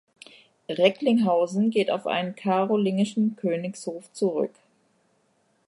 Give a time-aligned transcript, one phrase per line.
[0.67, 4.55] Recklinghausen geht auf einen karolingischen Königshof zurück.